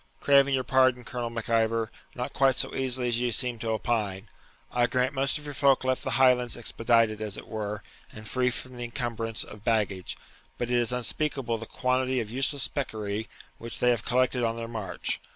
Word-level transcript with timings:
'Craving 0.19 0.55
your 0.55 0.63
pardon, 0.63 1.03
Colonel 1.03 1.29
Mac 1.29 1.47
Ivor, 1.47 1.91
not 2.15 2.33
quite 2.33 2.55
so 2.55 2.73
easily 2.73 3.09
as 3.09 3.19
ye 3.19 3.29
seem 3.29 3.59
to 3.59 3.69
opine. 3.69 4.29
I 4.71 4.87
grant 4.87 5.13
most 5.13 5.37
of 5.37 5.45
your 5.45 5.53
folk 5.53 5.83
left 5.83 6.01
the 6.01 6.09
Highlands 6.17 6.57
expedited 6.57 7.21
as 7.21 7.37
it 7.37 7.47
were, 7.47 7.83
and 8.11 8.27
free 8.27 8.49
from 8.49 8.77
the 8.77 8.83
incumbrance 8.83 9.43
of 9.43 9.63
baggage; 9.63 10.17
but 10.57 10.71
it 10.71 10.75
is 10.75 10.91
unspeakable 10.91 11.59
the 11.59 11.67
quantity 11.67 12.19
of 12.19 12.31
useless 12.31 12.63
sprechery 12.63 13.29
which 13.59 13.77
they 13.77 13.91
have 13.91 14.03
collected 14.03 14.43
on 14.43 14.57
their 14.57 14.67
march. 14.67 15.19